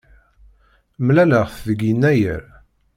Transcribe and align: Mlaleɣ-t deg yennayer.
Mlaleɣ-t 1.05 1.55
deg 1.67 1.79
yennayer. 1.83 2.43